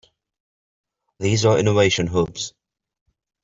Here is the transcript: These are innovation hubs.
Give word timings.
These 1.19 1.45
are 1.45 1.59
innovation 1.59 2.07
hubs. 2.07 2.55